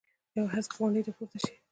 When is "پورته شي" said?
1.17-1.53